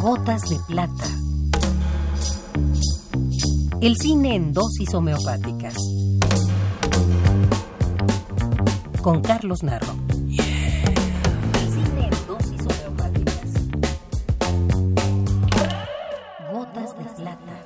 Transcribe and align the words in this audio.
Gotas 0.00 0.42
de 0.50 0.58
plata. 0.66 1.04
El 3.80 3.96
cine 3.96 4.34
en 4.36 4.52
dosis 4.52 4.94
homeopáticas. 4.94 5.74
Con 9.02 9.22
Carlos 9.22 9.62
Narro. 9.62 9.94
El 10.28 11.68
cine 11.72 12.04
en 12.04 12.26
dosis 12.26 12.60
homeopáticas. 12.60 13.50
Gotas 16.52 16.98
de 16.98 17.04
plata. 17.22 17.64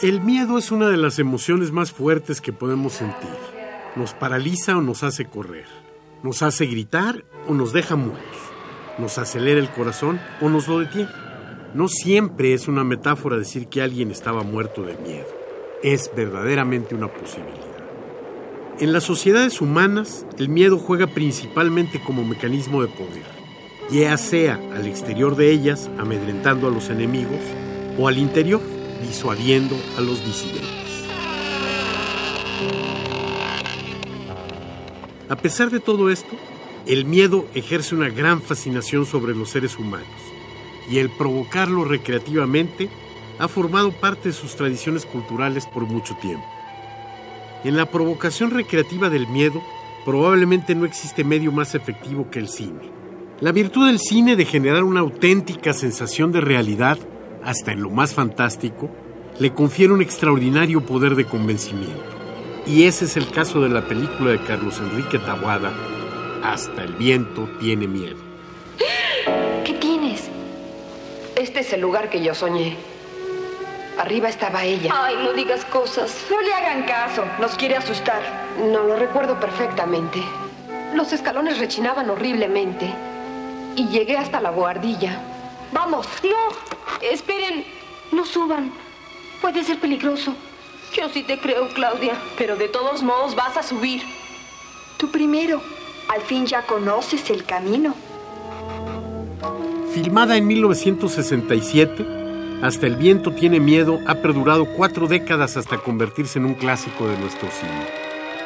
El 0.00 0.20
miedo 0.20 0.58
es 0.58 0.70
una 0.70 0.88
de 0.88 0.96
las 0.96 1.18
emociones 1.18 1.72
más 1.72 1.90
fuertes 1.90 2.40
que 2.40 2.52
podemos 2.52 2.92
sentir. 2.92 3.57
Nos 3.98 4.14
paraliza 4.14 4.76
o 4.76 4.80
nos 4.80 5.02
hace 5.02 5.24
correr. 5.24 5.66
Nos 6.22 6.42
hace 6.42 6.66
gritar 6.66 7.24
o 7.48 7.52
nos 7.52 7.72
deja 7.72 7.96
mudos. 7.96 8.20
Nos 8.96 9.18
acelera 9.18 9.58
el 9.58 9.70
corazón 9.70 10.20
o 10.40 10.48
nos 10.48 10.68
lo 10.68 10.78
detiene. 10.78 11.10
No 11.74 11.88
siempre 11.88 12.54
es 12.54 12.68
una 12.68 12.84
metáfora 12.84 13.36
decir 13.36 13.66
que 13.66 13.82
alguien 13.82 14.12
estaba 14.12 14.44
muerto 14.44 14.82
de 14.82 14.96
miedo. 14.98 15.26
Es 15.82 16.12
verdaderamente 16.14 16.94
una 16.94 17.08
posibilidad. 17.08 17.58
En 18.78 18.92
las 18.92 19.02
sociedades 19.02 19.60
humanas, 19.60 20.24
el 20.38 20.48
miedo 20.48 20.78
juega 20.78 21.08
principalmente 21.08 22.00
como 22.00 22.24
mecanismo 22.24 22.82
de 22.82 22.88
poder, 22.88 23.26
ya 23.90 24.16
sea 24.16 24.60
al 24.76 24.86
exterior 24.86 25.34
de 25.34 25.50
ellas, 25.50 25.90
amedrentando 25.98 26.68
a 26.68 26.70
los 26.70 26.88
enemigos, 26.88 27.40
o 27.98 28.06
al 28.06 28.18
interior, 28.18 28.60
disuadiendo 29.02 29.74
a 29.96 30.00
los 30.02 30.24
disidentes. 30.24 30.87
A 35.28 35.36
pesar 35.36 35.70
de 35.70 35.80
todo 35.80 36.08
esto, 36.08 36.36
el 36.86 37.04
miedo 37.04 37.46
ejerce 37.54 37.94
una 37.94 38.08
gran 38.08 38.40
fascinación 38.40 39.04
sobre 39.04 39.34
los 39.34 39.50
seres 39.50 39.78
humanos 39.78 40.08
y 40.90 40.98
el 40.98 41.10
provocarlo 41.10 41.84
recreativamente 41.84 42.88
ha 43.38 43.46
formado 43.46 43.92
parte 43.92 44.30
de 44.30 44.34
sus 44.34 44.56
tradiciones 44.56 45.04
culturales 45.04 45.66
por 45.66 45.84
mucho 45.84 46.16
tiempo. 46.16 46.46
En 47.62 47.76
la 47.76 47.90
provocación 47.90 48.52
recreativa 48.52 49.10
del 49.10 49.28
miedo 49.28 49.62
probablemente 50.06 50.74
no 50.74 50.86
existe 50.86 51.24
medio 51.24 51.52
más 51.52 51.74
efectivo 51.74 52.30
que 52.30 52.38
el 52.38 52.48
cine. 52.48 52.90
La 53.40 53.52
virtud 53.52 53.86
del 53.86 53.98
cine 53.98 54.34
de 54.34 54.46
generar 54.46 54.82
una 54.82 55.00
auténtica 55.00 55.74
sensación 55.74 56.32
de 56.32 56.40
realidad, 56.40 56.98
hasta 57.44 57.72
en 57.72 57.82
lo 57.82 57.90
más 57.90 58.14
fantástico, 58.14 58.88
le 59.38 59.52
confiere 59.52 59.92
un 59.92 60.00
extraordinario 60.00 60.86
poder 60.86 61.14
de 61.16 61.26
convencimiento. 61.26 62.17
Y 62.68 62.84
ese 62.84 63.06
es 63.06 63.16
el 63.16 63.30
caso 63.30 63.62
de 63.62 63.70
la 63.70 63.80
película 63.80 64.32
de 64.32 64.42
Carlos 64.42 64.78
Enrique 64.78 65.18
Taboada, 65.18 65.72
Hasta 66.44 66.84
el 66.84 66.92
viento 66.92 67.48
tiene 67.58 67.86
miedo. 67.88 68.18
¿Qué 69.64 69.72
tienes? 69.72 70.28
Este 71.34 71.60
es 71.60 71.72
el 71.72 71.80
lugar 71.80 72.10
que 72.10 72.22
yo 72.22 72.34
soñé. 72.34 72.76
Arriba 73.98 74.28
estaba 74.28 74.64
ella. 74.64 74.92
Ay, 74.94 75.16
no 75.16 75.32
digas 75.32 75.64
cosas. 75.64 76.26
No 76.30 76.42
le 76.42 76.52
hagan 76.52 76.82
caso, 76.82 77.24
nos 77.40 77.54
quiere 77.54 77.76
asustar. 77.76 78.20
No 78.58 78.84
lo 78.84 78.96
recuerdo 78.96 79.40
perfectamente. 79.40 80.22
Los 80.94 81.12
escalones 81.14 81.58
rechinaban 81.58 82.10
horriblemente. 82.10 82.92
Y 83.76 83.88
llegué 83.88 84.18
hasta 84.18 84.42
la 84.42 84.50
guardilla. 84.50 85.18
Vamos. 85.72 86.06
No, 86.22 87.00
esperen, 87.00 87.64
no 88.12 88.26
suban. 88.26 88.70
Puede 89.40 89.64
ser 89.64 89.78
peligroso. 89.78 90.34
Yo 90.94 91.08
sí 91.08 91.22
te 91.22 91.38
creo, 91.38 91.68
Claudia. 91.68 92.14
Pero 92.36 92.56
de 92.56 92.68
todos 92.68 93.02
modos 93.02 93.34
vas 93.34 93.56
a 93.56 93.62
subir. 93.62 94.02
Tú 94.96 95.10
primero. 95.10 95.60
Al 96.08 96.22
fin 96.22 96.46
ya 96.46 96.62
conoces 96.62 97.28
el 97.30 97.44
camino. 97.44 97.94
Filmada 99.92 100.36
en 100.36 100.46
1967, 100.46 102.06
Hasta 102.62 102.86
el 102.86 102.96
viento 102.96 103.32
tiene 103.32 103.60
miedo 103.60 104.00
ha 104.06 104.16
perdurado 104.16 104.66
cuatro 104.76 105.06
décadas 105.06 105.56
hasta 105.56 105.78
convertirse 105.78 106.38
en 106.38 106.46
un 106.46 106.54
clásico 106.54 107.06
de 107.06 107.16
nuestro 107.18 107.48
cine. 107.50 107.86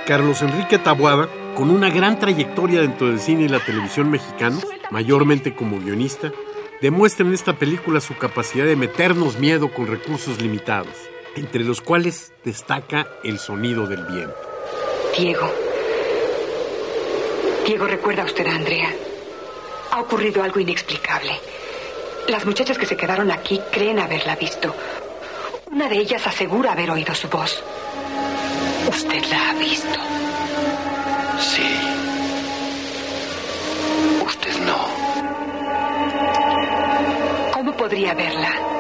Carlos 0.07 0.43
Enrique 0.43 0.79
Taboada, 0.79 1.29
con 1.55 1.71
una 1.71 1.89
gran 1.89 2.19
trayectoria 2.19 2.81
dentro 2.81 3.07
del 3.07 3.21
cine 3.21 3.45
y 3.45 3.49
la 3.49 3.65
televisión 3.65 4.11
mexicano, 4.11 4.59
mayormente 4.91 5.55
como 5.55 5.79
guionista, 5.79 6.33
demuestra 6.81 7.25
en 7.25 7.33
esta 7.33 7.55
película 7.55 8.01
su 8.01 8.17
capacidad 8.17 8.67
de 8.67 8.77
meternos 8.77 9.39
miedo 9.39 9.73
con 9.73 9.87
recursos 9.87 10.43
limitados, 10.43 10.97
entre 11.37 11.65
los 11.65 11.81
cuales 11.81 12.33
destaca 12.45 13.09
el 13.25 13.39
sonido 13.39 13.87
del 13.87 14.05
viento. 14.05 14.37
Diego. 15.17 15.53
Diego, 17.67 17.87
¿recuerda 17.87 18.25
usted 18.25 18.47
a 18.47 18.55
Andrea? 18.55 18.89
Ha 19.91 20.01
ocurrido 20.01 20.43
algo 20.43 20.59
inexplicable. 20.61 21.33
Las 22.29 22.47
muchachas 22.47 22.79
que 22.79 22.87
se 22.87 22.97
quedaron 22.97 23.31
aquí 23.31 23.61
creen 23.71 23.99
haberla 23.99 24.37
visto. 24.37 24.75
Una 25.71 25.89
de 25.89 25.99
ellas 25.99 26.27
asegura 26.27 26.73
haber 26.73 26.91
oído 26.91 27.15
su 27.15 27.29
voz. 27.29 27.63
¿Usted 28.89 29.25
la 29.31 29.51
ha 29.51 29.55
visto? 29.55 29.99
Sí. 31.41 31.63
Usted 34.25 34.59
no. 34.61 34.87
¿Cómo 37.53 37.77
podría 37.77 38.15
verla? 38.15 38.72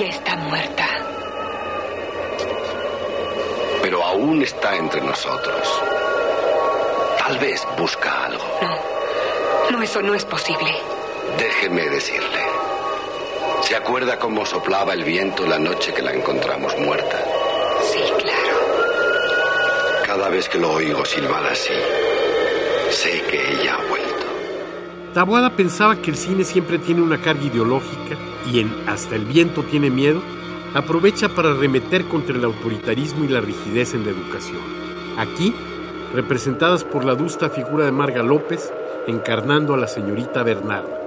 Ella 0.00 0.08
está 0.16 0.34
muerta. 0.34 0.86
Pero 3.82 4.02
aún 4.02 4.40
está 4.42 4.74
entre 4.74 5.02
nosotros. 5.02 5.82
Tal 7.18 7.36
vez 7.38 7.62
busca 7.76 8.24
algo. 8.24 8.42
No. 8.62 9.70
No, 9.76 9.82
eso 9.82 10.00
no 10.00 10.14
es 10.14 10.24
posible. 10.24 10.74
Déjeme 11.36 11.86
decirle. 11.90 12.40
¿Se 13.60 13.76
acuerda 13.76 14.18
cómo 14.18 14.46
soplaba 14.46 14.94
el 14.94 15.04
viento 15.04 15.46
la 15.46 15.58
noche 15.58 15.92
que 15.92 16.00
la 16.00 16.14
encontramos 16.14 16.74
muerta? 16.78 17.22
Sí, 17.92 18.00
claro. 18.22 18.56
Cada 20.06 20.30
vez 20.30 20.48
que 20.48 20.56
lo 20.56 20.72
oigo 20.72 21.04
silbar 21.04 21.44
así, 21.44 21.74
sé 22.88 23.20
que 23.24 23.52
ella. 23.52 23.76
Taboada 25.14 25.56
pensaba 25.56 25.96
que 26.00 26.10
el 26.10 26.16
cine 26.16 26.44
siempre 26.44 26.78
tiene 26.78 27.02
una 27.02 27.20
carga 27.20 27.44
ideológica 27.44 28.16
y 28.50 28.60
en 28.60 28.72
Hasta 28.86 29.16
el 29.16 29.24
viento 29.24 29.62
tiene 29.64 29.90
miedo 29.90 30.22
aprovecha 30.74 31.28
para 31.28 31.52
remeter 31.54 32.06
contra 32.06 32.36
el 32.36 32.44
autoritarismo 32.44 33.24
y 33.24 33.28
la 33.28 33.40
rigidez 33.40 33.94
en 33.94 34.04
la 34.04 34.10
educación. 34.10 34.60
Aquí, 35.18 35.52
representadas 36.14 36.84
por 36.84 37.04
la 37.04 37.12
adusta 37.12 37.50
figura 37.50 37.84
de 37.84 37.92
Marga 37.92 38.22
López, 38.22 38.72
encarnando 39.06 39.74
a 39.74 39.76
la 39.76 39.88
señorita 39.88 40.42
Bernarda, 40.42 41.00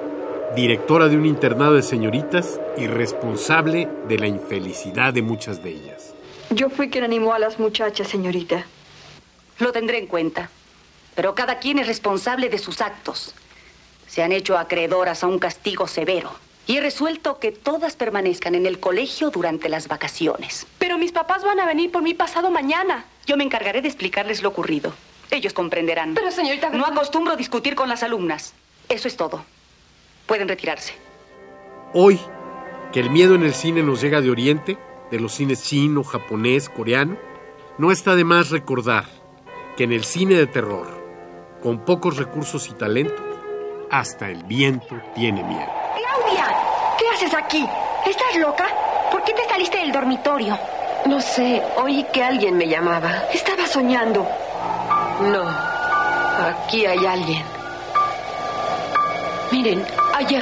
directora 0.56 1.08
de 1.08 1.16
un 1.16 1.26
internado 1.26 1.76
de 1.76 1.82
señoritas 1.82 2.60
y 2.78 2.88
responsable 2.88 3.88
de 4.08 4.20
la 4.20 4.28
infelicidad 4.28 5.14
de 5.14 5.22
muchas 5.22 5.64
de 5.64 5.72
ellas. 5.72 6.14
Yo 6.50 6.70
fui 6.70 6.90
quien 6.90 7.06
animó 7.06 7.34
a 7.34 7.40
las 7.40 7.58
muchachas, 7.58 8.08
señorita. 8.10 8.66
Lo 9.60 9.72
tendré 9.72 10.00
en 10.00 10.08
cuenta. 10.08 10.50
Pero 11.16 11.36
cada 11.36 11.60
quien 11.60 11.80
es 11.80 11.88
responsable 11.88 12.50
de 12.50 12.58
sus 12.58 12.82
actos. 12.82 13.36
Se 14.14 14.22
han 14.22 14.32
hecho 14.32 14.60
acreedoras 14.60 15.24
a 15.24 15.28
un 15.28 15.40
castigo 15.40 15.88
severo. 15.88 16.30
Y 16.68 16.78
he 16.78 16.82
resuelto 16.82 17.40
que 17.40 17.52
todas 17.52 17.96
permanezcan 17.96 18.54
en 18.54 18.68
el 18.68 18.80
colegio 18.80 19.32
durante 19.32 19.70
las 19.70 19.88
vacaciones. 19.88 20.68
Pero 20.78 21.00
mis 21.00 21.12
papás 21.12 21.44
van 21.44 21.60
a 21.60 21.66
venir 21.66 21.92
por 21.92 22.04
mí 22.04 22.14
pasado 22.14 22.52
mañana. 22.52 23.06
Yo 23.26 23.38
me 23.38 23.44
encargaré 23.44 23.82
de 23.82 23.88
explicarles 23.88 24.44
lo 24.44 24.50
ocurrido. 24.50 24.94
Ellos 25.32 25.54
comprenderán. 25.54 26.14
Pero, 26.14 26.30
señorita... 26.30 26.70
No 26.70 26.86
acostumbro 26.86 27.36
discutir 27.36 27.74
con 27.74 27.90
las 27.90 28.04
alumnas. 28.04 28.54
Eso 28.88 29.08
es 29.08 29.18
todo. 29.18 29.46
Pueden 30.28 30.48
retirarse. 30.48 30.94
Hoy, 31.96 32.20
que 32.92 33.00
el 33.00 33.10
miedo 33.10 33.34
en 33.34 33.42
el 33.42 33.56
cine 33.56 33.82
nos 33.82 34.00
llega 34.00 34.22
de 34.22 34.30
Oriente, 34.30 34.78
de 35.10 35.20
los 35.20 35.34
cines 35.34 35.64
chino, 35.64 36.04
japonés, 36.04 36.70
coreano, 36.70 37.18
no 37.80 37.92
está 37.92 38.16
de 38.16 38.26
más 38.26 38.52
recordar 38.52 39.06
que 39.76 39.86
en 39.86 39.92
el 39.92 40.04
cine 40.04 40.36
de 40.36 40.46
terror, 40.46 41.02
con 41.64 41.84
pocos 41.84 42.18
recursos 42.18 42.70
y 42.70 42.74
talentos, 42.74 43.33
hasta 43.94 44.28
el 44.28 44.44
viento 44.46 44.96
tiene 45.14 45.44
miedo. 45.44 45.72
¡Claudia! 45.96 46.48
¿Qué 46.98 47.06
haces 47.14 47.34
aquí? 47.36 47.64
¿Estás 48.08 48.36
loca? 48.38 48.66
¿Por 49.12 49.24
qué 49.24 49.34
te 49.34 49.48
saliste 49.48 49.78
del 49.78 49.92
dormitorio? 49.92 50.58
No 51.06 51.22
sé, 51.22 51.62
oí 51.78 52.04
que 52.12 52.24
alguien 52.24 52.58
me 52.58 52.68
llamaba. 52.68 53.26
Estaba 53.32 53.68
soñando. 53.68 54.28
No, 55.22 55.44
aquí 56.50 56.88
hay 56.88 57.06
alguien. 57.06 57.44
Miren, 59.52 59.86
allá. 60.16 60.42